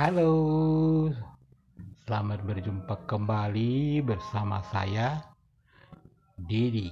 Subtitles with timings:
[0.00, 0.32] Halo,
[2.08, 5.20] selamat berjumpa kembali bersama saya
[6.40, 6.88] Didi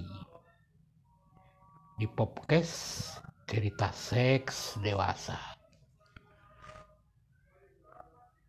[1.97, 3.09] di podcast
[3.49, 5.41] cerita seks dewasa.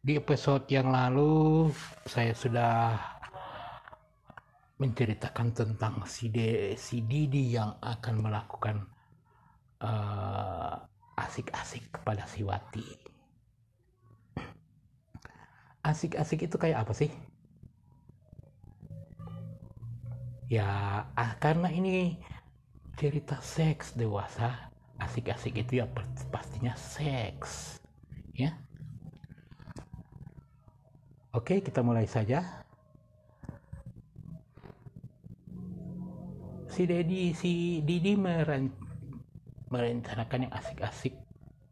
[0.04, 1.72] Di episode yang lalu
[2.04, 3.00] saya sudah
[4.76, 8.76] menceritakan tentang si, De, si Didi yang akan melakukan
[9.80, 10.76] uh,
[11.16, 13.19] asik-asik kepada si Wati.
[15.80, 17.08] Asik-asik itu kayak apa sih?
[20.50, 20.66] Ya,
[21.14, 22.18] ah, karena ini
[22.98, 24.68] cerita seks dewasa,
[25.00, 25.86] asik-asik itu ya
[26.28, 27.80] pastinya seks.
[28.36, 28.58] Ya.
[31.32, 32.66] Oke, kita mulai saja.
[36.66, 38.74] Si Dedi, si Didi meren,
[39.70, 41.14] merencanakan yang asik-asik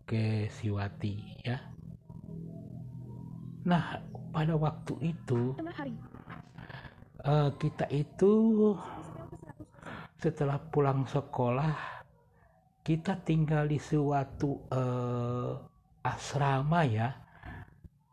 [0.06, 1.77] ke Siwati ya.
[3.68, 4.00] Nah,
[4.32, 5.52] pada waktu itu
[7.20, 8.32] uh, kita itu
[10.16, 11.76] setelah pulang sekolah
[12.80, 15.52] kita tinggal di suatu uh,
[16.00, 17.12] asrama ya.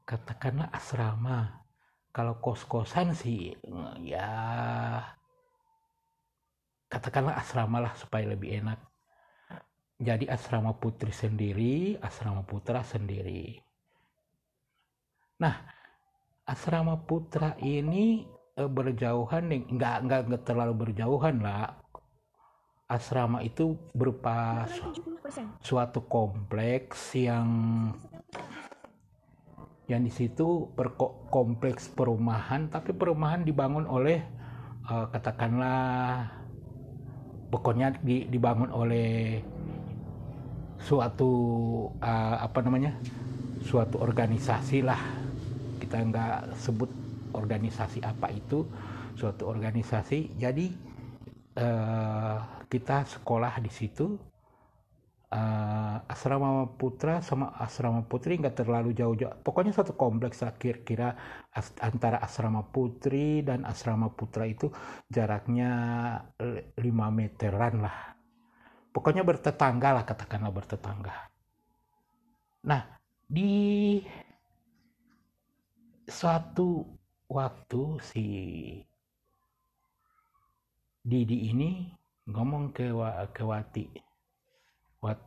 [0.03, 1.63] Katakanlah asrama.
[2.11, 3.55] Kalau kos-kosan sih
[4.03, 4.31] ya
[6.85, 8.79] katakanlah asrama lah supaya lebih enak
[9.95, 13.64] jadi asrama putri sendiri, asrama putra sendiri.
[15.35, 15.55] Nah,
[16.47, 18.23] asrama putra ini
[18.55, 21.75] e, berjauhan, nggak nggak terlalu berjauhan lah.
[22.85, 24.93] Asrama itu berupa su
[25.59, 27.49] suatu kompleks yang
[29.89, 30.69] yang di situ
[31.33, 34.21] kompleks perumahan, tapi perumahan dibangun oleh
[34.89, 36.25] uh, katakanlah
[37.49, 39.41] pokoknya di, dibangun oleh
[40.81, 41.31] suatu
[42.01, 42.93] uh, apa namanya
[43.65, 45.24] suatu organisasi lah
[45.77, 46.89] kita nggak sebut
[47.35, 48.63] organisasi apa itu
[49.15, 50.35] suatu organisasi.
[50.39, 50.71] Jadi
[51.59, 52.37] uh,
[52.67, 54.15] kita sekolah di situ.
[55.25, 59.41] Uh, asrama putra sama asrama putri nggak terlalu jauh-jauh.
[59.43, 61.11] Pokoknya satu kompleks kira-kira
[61.51, 64.71] as antara asrama putri dan asrama putra itu
[65.11, 65.71] jaraknya
[66.39, 66.79] 5
[67.11, 68.15] meteran lah.
[68.95, 71.15] Pokoknya bertetangga lah katakanlah bertetangga.
[72.63, 72.81] Nah,
[73.27, 73.99] di
[76.09, 76.85] suatu
[77.29, 78.25] waktu si
[81.05, 81.93] Didi ini
[82.25, 82.89] ngomong ke
[83.29, 83.85] ke Wati,
[85.01, 85.21] Wat,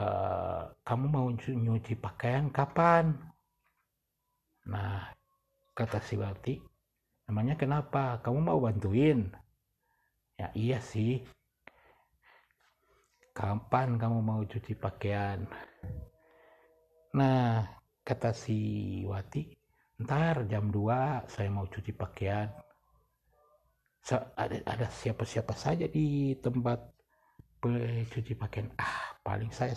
[0.00, 3.12] uh, kamu mau nyuci pakaian kapan?
[4.72, 5.12] Nah,
[5.76, 6.56] kata si Wati,
[7.28, 8.16] namanya kenapa?
[8.24, 9.28] Kamu mau bantuin?
[10.40, 11.20] Ya iya sih,
[13.36, 15.44] kapan kamu mau cuci pakaian
[17.12, 17.68] nah
[18.06, 19.50] kata si Wati
[19.98, 22.46] ntar jam 2 saya mau cuci pakaian.
[24.06, 26.78] Ada, ada siapa-siapa saja di tempat
[28.14, 28.70] cuci pakaian.
[28.78, 29.74] Ah paling saya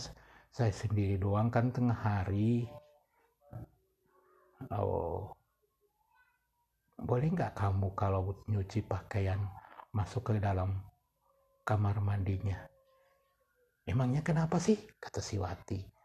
[0.54, 2.70] saya sendiri doang kan tengah hari.
[4.70, 5.34] Oh.
[7.00, 9.42] Boleh nggak kamu kalau nyuci pakaian
[9.90, 10.78] masuk ke dalam
[11.66, 12.60] kamar mandinya?
[13.90, 14.78] Emangnya kenapa sih?
[15.02, 15.99] Kata si Wati.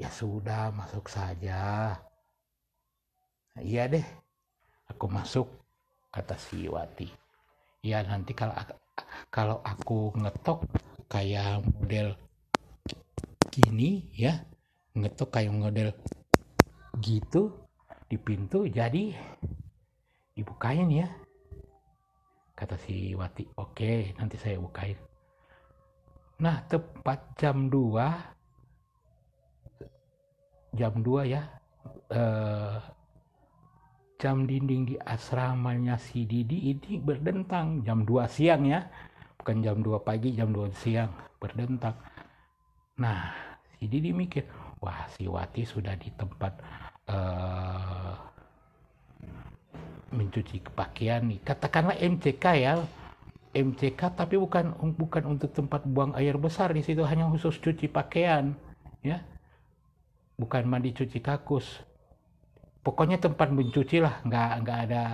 [0.00, 1.92] Ya sudah, masuk saja.
[3.52, 4.00] Nah, iya deh,
[4.88, 5.44] aku masuk,
[6.08, 7.04] kata si Wati.
[7.84, 8.56] Ya nanti kalau
[9.28, 10.64] kalau aku ngetok
[11.04, 12.16] kayak model
[13.52, 14.40] gini ya,
[14.96, 15.92] ngetok kayak model
[17.04, 17.60] gitu
[18.08, 19.12] di pintu, jadi
[20.32, 21.12] dibukain ya.
[22.56, 24.96] Kata si Wati, oke nanti saya bukain.
[26.40, 28.39] Nah, tepat jam 2
[30.74, 31.42] jam 2 ya.
[32.10, 32.78] Eh,
[34.20, 38.84] jam dinding di asramanya si Didi ini berdentang jam 2 siang ya.
[39.40, 41.10] Bukan jam 2 pagi, jam 2 siang
[41.40, 41.96] berdentang.
[43.00, 43.32] Nah,
[43.80, 44.44] si Didi mikir,
[44.84, 46.52] wah si Wati sudah di tempat
[47.08, 48.12] uh,
[50.12, 51.40] mencuci pakaian nih.
[51.40, 52.76] Katakanlah MCK ya,
[53.50, 58.54] MCK tapi bukan bukan untuk tempat buang air besar di situ hanya khusus cuci pakaian
[59.02, 59.18] ya
[60.40, 61.84] bukan mandi cuci kakus.
[62.80, 64.24] Pokoknya tempat mencuci lah.
[64.24, 65.04] Nggak nggak ada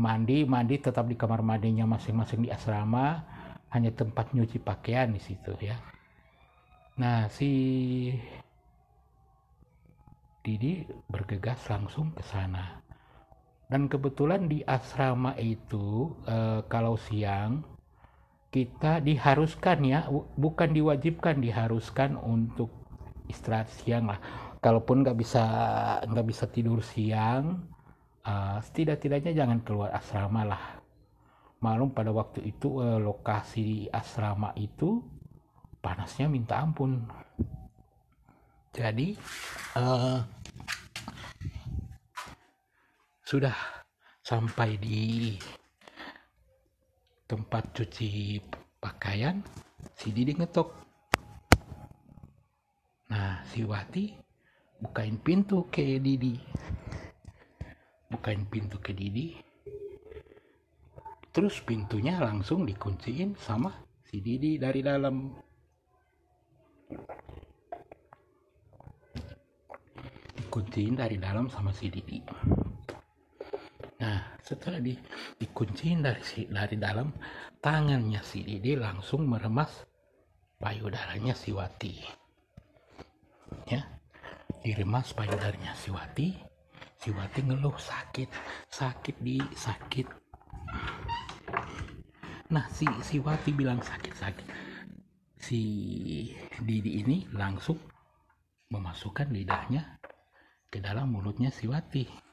[0.00, 0.48] mandi.
[0.48, 3.20] Mandi tetap di kamar mandinya masing-masing di asrama.
[3.76, 5.76] Hanya tempat nyuci pakaian di situ ya.
[6.96, 7.50] Nah si
[10.40, 12.80] Didi bergegas langsung ke sana.
[13.68, 17.64] Dan kebetulan di asrama itu e, kalau siang
[18.54, 20.06] kita diharuskan ya.
[20.38, 22.70] Bukan diwajibkan diharuskan untuk
[23.28, 24.20] istirahat siang lah
[24.64, 25.44] kalaupun nggak bisa
[26.08, 27.68] nggak bisa tidur siang
[28.24, 30.80] uh, setidak-tidaknya jangan keluar asrama lah.
[31.60, 35.04] Malum pada waktu itu uh, lokasi asrama itu
[35.84, 37.04] panasnya minta ampun.
[38.72, 39.12] Jadi
[39.76, 40.24] uh,
[43.20, 43.54] sudah
[44.24, 45.36] sampai di
[47.28, 48.40] tempat cuci
[48.80, 49.44] pakaian
[49.92, 50.72] si Didi ngetok.
[53.12, 54.23] Nah si Wati
[54.84, 56.36] bukain pintu ke Didi.
[58.12, 59.32] Bukain pintu ke Didi.
[61.32, 63.72] Terus pintunya langsung dikunciin sama
[64.04, 65.32] si Didi dari dalam.
[70.36, 72.20] Dikunciin dari dalam sama si Didi.
[74.04, 74.92] Nah, setelah di,
[75.40, 77.08] dikunciin dari si, dari dalam,
[77.58, 79.72] tangannya si Didi langsung meremas
[80.60, 81.94] payudaranya si Wati.
[83.64, 83.80] Ya,
[84.64, 86.28] diremas payudaranya si Wati.
[86.96, 88.32] Si Wati ngeluh sakit,
[88.72, 90.08] sakit di sakit.
[92.48, 94.48] Nah, si si Wati bilang sakit-sakit.
[95.36, 95.60] Si
[96.64, 97.76] Didi ini langsung
[98.72, 100.00] memasukkan lidahnya
[100.72, 102.24] ke dalam mulutnya si Wati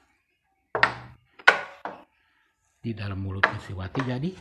[2.81, 4.31] di dalam mulutnya si Wati jadi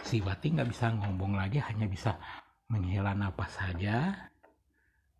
[0.00, 2.16] si Wati nggak bisa ngomong lagi hanya bisa
[2.72, 4.16] menghela napas saja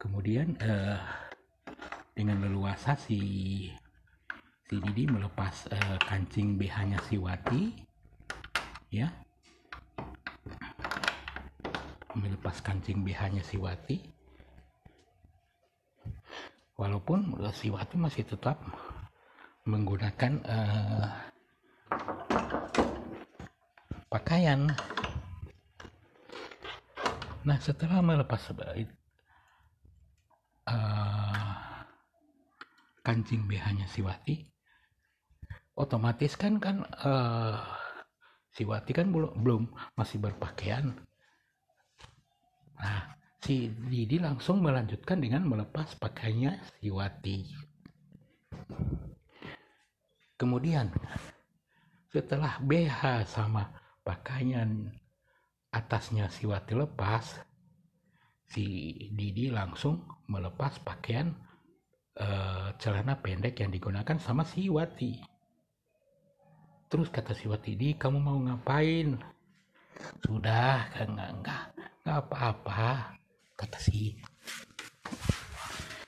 [0.00, 0.96] kemudian eh,
[2.20, 3.16] dengan leluasa si
[4.68, 7.72] si Didi melepas eh, kancing BH-nya si Wati
[8.92, 9.08] ya
[12.12, 13.96] melepas kancing BH-nya si Wati
[16.76, 18.60] walaupun si Wati masih tetap
[19.64, 21.08] menggunakan eh,
[24.12, 24.68] pakaian.
[27.48, 28.52] Nah setelah melepas
[33.10, 34.46] kancing BH-nya Siwati,
[35.74, 37.58] otomatis kan kan uh,
[38.54, 39.62] Siwati kan belum belum
[39.98, 40.94] masih berpakaian.
[42.78, 47.50] Nah si Didi langsung melanjutkan dengan melepas pakaiannya Siwati.
[50.38, 50.94] Kemudian
[52.14, 53.74] setelah BH sama
[54.06, 54.88] pakaian
[55.70, 57.38] atasnya si Wati lepas,
[58.50, 58.66] si
[59.14, 61.36] Didi langsung melepas pakaian
[62.20, 65.18] uh, celana pendek yang digunakan sama si Wati.
[66.90, 69.16] Terus kata si Wati, Di kamu mau ngapain?
[70.22, 71.62] Sudah, enggak, enggak,
[72.04, 73.16] enggak apa-apa,
[73.56, 74.16] kata si,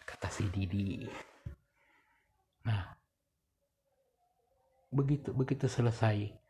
[0.05, 1.05] kata si Didi.
[2.65, 2.95] Nah,
[4.93, 6.43] begitu begitu selesai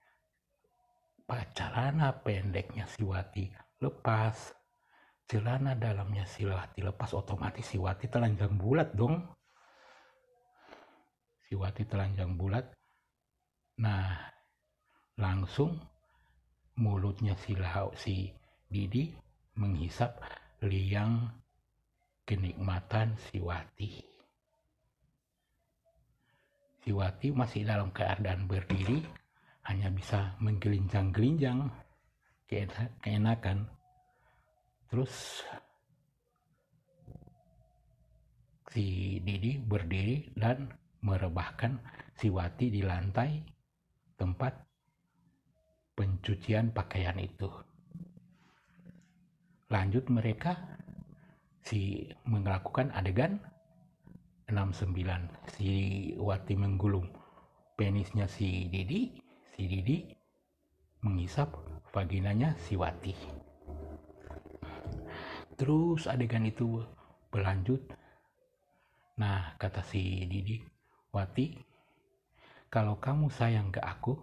[1.53, 3.49] celana pendeknya si Wati
[3.81, 4.53] lepas
[5.29, 9.23] celana dalamnya si Wati lepas otomatis si Wati telanjang bulat dong
[11.53, 12.65] si Wati telanjang bulat.
[13.85, 14.17] Nah
[15.21, 15.77] langsung
[16.81, 18.33] mulutnya si Lau, si
[18.73, 19.13] Didi
[19.61, 20.17] menghisap
[20.65, 21.29] liang
[22.25, 24.01] kenikmatan si Wati.
[26.81, 29.05] Si Wati masih dalam keadaan berdiri
[29.69, 31.69] hanya bisa menggelincang-gelincang
[32.49, 33.69] keenakan.
[34.89, 35.45] Terus
[38.73, 41.83] si Didi berdiri dan merebahkan
[42.17, 43.43] si Wati di lantai
[44.17, 44.55] tempat
[45.99, 47.51] pencucian pakaian itu
[49.69, 50.57] lanjut mereka
[51.61, 53.43] si melakukan adegan
[54.49, 55.71] 69 si
[56.17, 57.09] Wati menggulung
[57.77, 59.11] penisnya si Didi
[59.53, 59.99] si Didi
[61.03, 61.51] menghisap
[61.91, 63.13] vaginanya si Wati.
[65.59, 66.81] Terus adegan itu
[67.29, 67.83] berlanjut.
[69.19, 70.63] Nah, kata si Didi,
[71.13, 71.53] Wati,
[72.73, 74.17] kalau kamu sayang ke aku,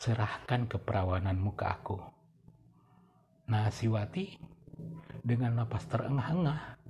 [0.00, 2.00] serahkan keperawananmu ke aku.
[3.52, 4.32] Nah, si Wati
[5.20, 6.80] dengan napas terengah-engah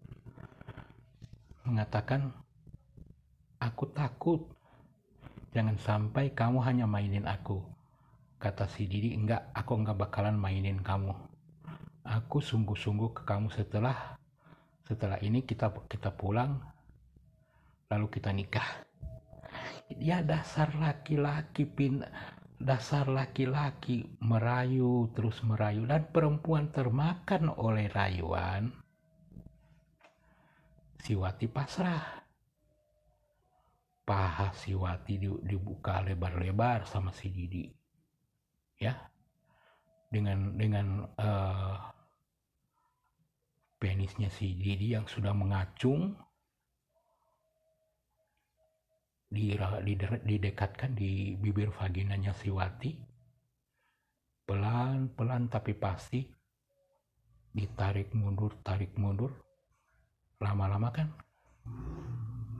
[1.67, 2.31] mengatakan,
[3.59, 4.55] aku takut
[5.55, 7.63] Jangan sampai kamu hanya mainin aku.
[8.43, 11.15] Kata si Didi, enggak, aku enggak bakalan mainin kamu.
[12.03, 14.19] Aku sungguh-sungguh ke kamu setelah
[14.85, 16.61] setelah ini kita kita pulang
[17.95, 18.67] lalu kita nikah.
[19.95, 22.03] Ya dasar laki-laki pin
[22.59, 28.75] dasar laki-laki merayu terus merayu dan perempuan termakan oleh rayuan.
[30.99, 32.25] Si Wati pasrah.
[34.05, 37.69] Paha si Wati dibuka lebar-lebar sama si Didi.
[38.81, 38.97] Ya.
[40.09, 40.87] Dengan dengan
[41.21, 41.77] uh,
[43.77, 46.17] penisnya si Didi yang sudah mengacung
[49.35, 53.15] didekatkan di bibir vaginanya si Wati
[54.45, 56.21] pelan-pelan tapi pasti
[57.55, 59.33] ditarik mundur tarik mundur.
[60.43, 61.09] Lama-lama kan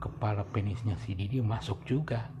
[0.01, 2.31] kepala penisnya si Didi masuk juga.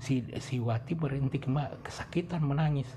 [0.00, 1.38] Si si Wati berhenti
[1.84, 2.88] kesakitan menangis.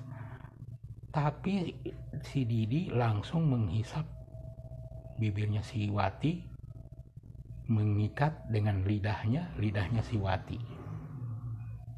[1.13, 1.77] Tapi
[2.25, 4.08] si Didi langsung menghisap
[5.22, 6.53] bibirnya si Wati
[7.74, 10.62] mengikat dengan lidahnya lidahnya si Wati.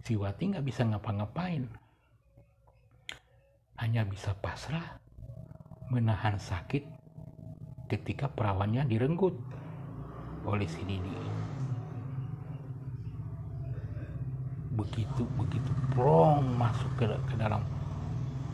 [0.08, 1.68] Si nggak bisa ngapa-ngapain.
[3.76, 5.04] Hanya bisa pasrah
[5.92, 6.88] menahan sakit
[7.92, 9.36] ketika perawannya direnggut
[10.48, 11.12] oleh si Didi.
[14.76, 17.62] Begitu begitu plong masuk ke, ke dalam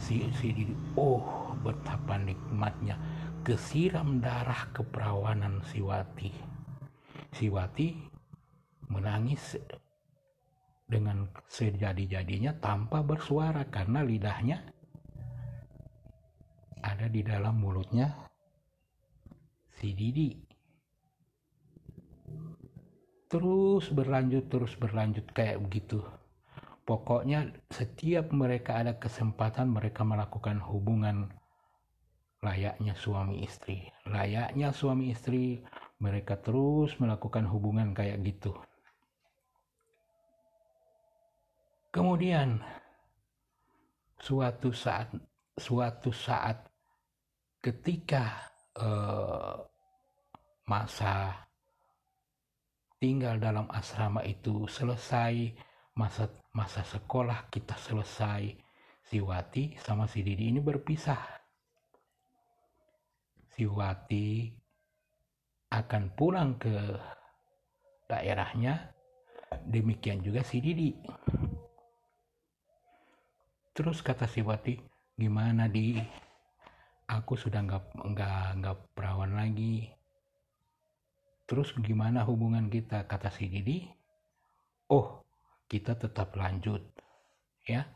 [0.01, 0.73] si, si Didi.
[0.97, 2.97] Oh betapa nikmatnya
[3.45, 5.81] kesiram darah keperawanan si
[7.31, 7.89] Wati si Wati
[8.91, 9.55] menangis
[10.83, 14.59] dengan sejadi-jadinya tanpa bersuara karena lidahnya
[16.83, 18.11] ada di dalam mulutnya
[19.79, 20.35] si Didi.
[23.31, 26.03] Terus berlanjut terus berlanjut kayak begitu.
[26.83, 31.31] Pokoknya setiap mereka ada kesempatan mereka melakukan hubungan
[32.43, 33.88] layaknya suami istri.
[34.03, 35.63] Layaknya suami istri
[36.01, 38.58] mereka terus melakukan hubungan kayak gitu.
[41.93, 42.58] Kemudian
[44.17, 45.13] suatu saat
[45.53, 46.65] suatu saat
[47.62, 48.50] ketika
[48.81, 49.62] uh,
[50.65, 51.46] masa
[52.98, 55.53] tinggal dalam asrama itu selesai
[55.93, 58.55] masa masa sekolah kita selesai
[59.05, 61.20] si Wati sama si Didi ini berpisah.
[63.51, 64.60] Si Wati
[65.71, 66.75] akan pulang ke
[68.11, 68.91] daerahnya
[69.67, 70.91] demikian juga si Didi
[73.71, 74.75] terus kata si Wati
[75.15, 75.95] gimana di
[77.07, 79.91] aku sudah nggak nggak nggak perawan lagi
[81.51, 83.03] Terus gimana hubungan kita?
[83.11, 83.83] Kata si Didi,
[84.87, 85.19] oh
[85.67, 86.79] kita tetap lanjut.
[87.67, 87.91] Ya,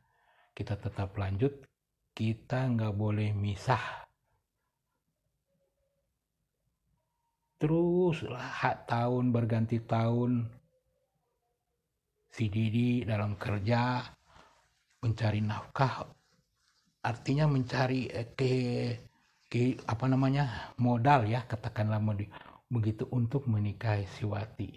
[0.52, 1.64] kita tetap lanjut.
[2.12, 4.05] Kita nggak boleh misah.
[7.56, 10.48] Terus hak tahun berganti tahun.
[12.36, 14.04] Si Didi dalam kerja
[15.00, 16.04] mencari nafkah
[17.06, 18.52] artinya mencari eh, ke,
[19.46, 22.02] ke apa namanya modal ya katakanlah
[22.68, 24.72] begitu untuk menikahi si Wati.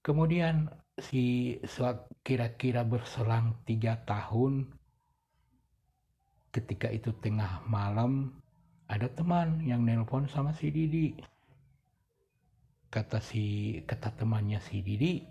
[0.00, 1.54] Kemudian si
[2.24, 4.72] kira-kira berselang tiga tahun
[6.48, 8.32] ketika itu tengah malam
[8.86, 11.14] ada teman yang nelpon sama si Didi
[12.90, 15.26] kata si kata temannya si Didi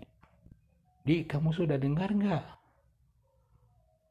[1.06, 2.44] di kamu sudah dengar nggak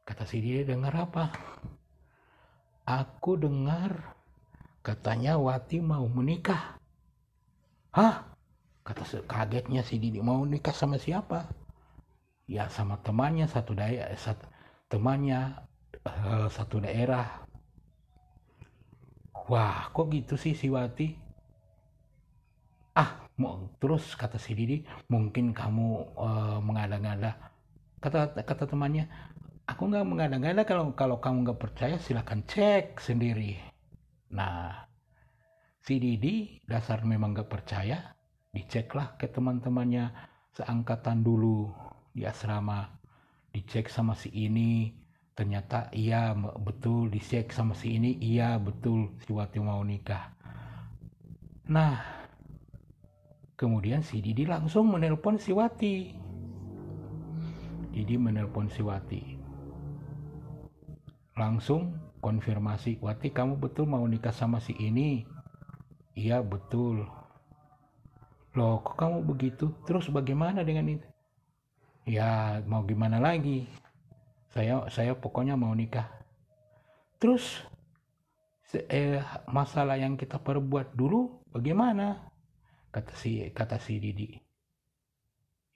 [0.05, 1.29] kata si Didi dengar apa
[2.89, 4.15] aku dengar
[4.85, 6.77] Katanya Wati mau menikah.
[7.89, 8.21] Hah?
[8.85, 11.49] Kata kagetnya si Didi mau nikah sama siapa?
[12.45, 14.45] Ya sama temannya satu daerah, satu,
[14.85, 15.57] temannya
[16.05, 17.44] uh, satu daerah.
[19.45, 21.13] Wah, kok gitu sih si Wati?
[22.97, 25.87] Ah, mau terus kata si Didi, mungkin kamu
[26.17, 27.37] uh, mengada-ngada.
[28.01, 29.05] Kata kata temannya,
[29.69, 33.59] aku nggak mengada-ngada kalau kalau kamu nggak percaya silahkan cek sendiri.
[34.33, 34.87] Nah,
[35.85, 38.17] si Didi dasar memang gak percaya,
[38.49, 40.09] diceklah ke teman-temannya
[40.57, 41.69] seangkatan dulu
[42.09, 42.89] di asrama.
[43.53, 44.91] Dicek sama si ini,
[45.35, 50.31] ternyata iya betul dicek sama si ini, iya betul si Wati mau nikah.
[51.67, 51.99] Nah,
[53.59, 55.95] kemudian si Didi langsung menelpon si Wati.
[57.91, 59.21] Didi menelpon si Wati.
[61.35, 65.21] Langsung konfirmasi Wati kamu betul mau nikah sama si ini
[66.17, 67.05] iya betul
[68.57, 71.05] loh kok kamu begitu terus bagaimana dengan itu
[72.09, 73.69] ya mau gimana lagi
[74.55, 76.07] saya saya pokoknya mau nikah.
[77.19, 77.59] Terus
[78.71, 79.19] eh,
[79.51, 82.31] masalah yang kita perbuat dulu bagaimana?
[82.87, 84.31] Kata si kata si Didi.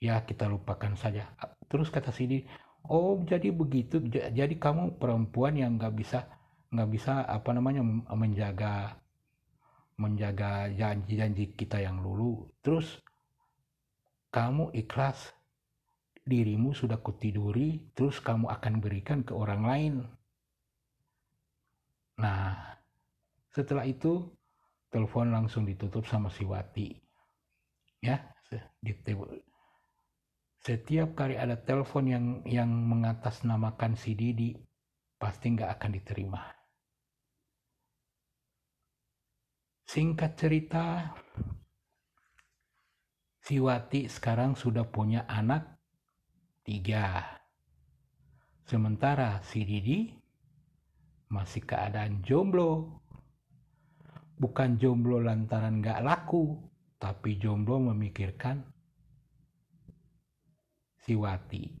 [0.00, 1.28] Ya kita lupakan saja.
[1.68, 2.48] Terus kata si Didi
[2.88, 4.00] oh jadi begitu.
[4.08, 6.24] Jadi kamu perempuan yang nggak bisa
[6.72, 7.84] nggak bisa apa namanya
[8.16, 8.96] menjaga
[10.00, 12.48] menjaga janji-janji kita yang dulu.
[12.64, 12.96] Terus
[14.32, 15.36] kamu ikhlas
[16.30, 19.94] dirimu sudah kutiduri terus kamu akan berikan ke orang lain.
[22.22, 22.54] Nah
[23.50, 24.30] setelah itu
[24.94, 26.94] telepon langsung ditutup sama si Wati.
[27.98, 28.30] Ya
[30.60, 34.54] setiap kali ada telepon yang yang mengatasnamakan si Didi
[35.16, 36.42] pasti nggak akan diterima.
[39.88, 40.84] Singkat cerita
[43.42, 45.79] si Wati sekarang sudah punya anak
[46.70, 47.26] tiga
[48.70, 50.14] sementara si Didi
[51.26, 53.02] masih keadaan jomblo
[54.40, 56.56] bukan jomblo lantaran gak laku,
[56.96, 58.64] tapi jomblo memikirkan
[61.04, 61.76] si Wati.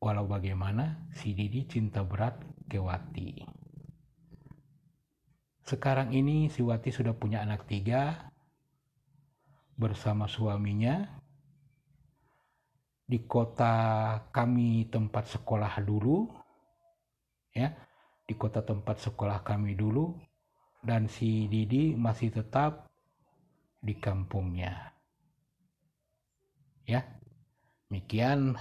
[0.00, 3.44] Walau bagaimana, si Didi cinta berat ke Wati.
[5.62, 8.32] Sekarang ini si Wati sudah punya anak tiga
[9.78, 11.19] bersama suaminya
[13.10, 13.74] di kota
[14.30, 16.30] kami tempat sekolah dulu
[17.50, 17.74] ya
[18.22, 20.14] di kota tempat sekolah kami dulu
[20.86, 22.88] dan si Didi masih tetap
[23.80, 24.92] di kampungnya.
[26.88, 27.04] Ya,
[27.88, 28.56] demikian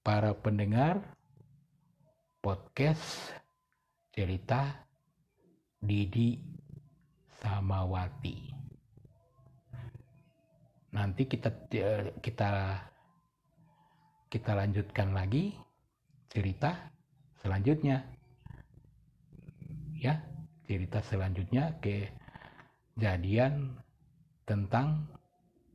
[0.00, 1.02] para pendengar
[2.40, 3.34] podcast
[4.14, 4.86] cerita
[5.82, 6.40] Didi
[7.42, 8.55] Samawati.
[10.96, 11.52] Nanti kita
[12.24, 12.48] kita
[14.32, 15.52] kita lanjutkan lagi
[16.32, 16.72] cerita
[17.44, 18.00] selanjutnya.
[19.92, 20.24] Ya
[20.64, 23.76] cerita selanjutnya kejadian
[24.48, 25.04] tentang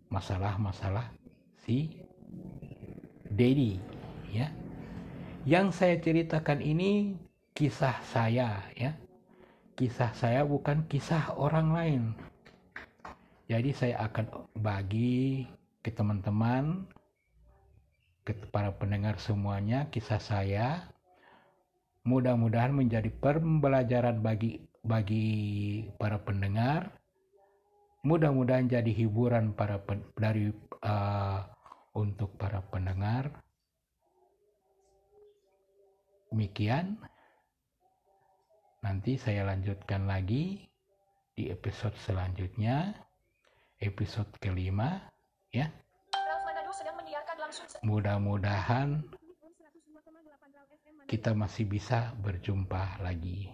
[0.09, 1.13] masalah-masalah
[1.61, 2.01] si
[3.29, 3.77] Dedi
[4.33, 4.49] ya.
[5.45, 7.13] Yang saya ceritakan ini
[7.53, 8.97] kisah saya ya.
[9.77, 12.03] Kisah saya bukan kisah orang lain
[13.51, 15.43] jadi saya akan bagi
[15.83, 16.87] ke teman-teman
[18.23, 20.87] ke para pendengar semuanya kisah saya.
[22.07, 25.27] Mudah-mudahan menjadi pembelajaran bagi bagi
[25.99, 26.95] para pendengar.
[28.07, 30.47] Mudah-mudahan jadi hiburan para pen, dari
[30.87, 31.43] uh,
[31.91, 33.35] untuk para pendengar.
[36.31, 37.03] Demikian.
[38.79, 40.71] Nanti saya lanjutkan lagi
[41.35, 43.10] di episode selanjutnya
[43.81, 45.11] episode kelima
[45.51, 45.67] ya
[47.83, 49.03] mudah-mudahan
[51.11, 53.51] kita masih bisa berjumpa lagi.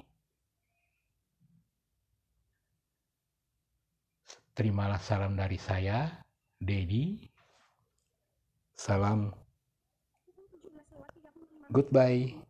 [4.53, 6.21] Terimalah salam dari saya,
[6.61, 7.25] Dedi.
[8.77, 9.33] Salam.
[11.73, 12.46] Goodbye.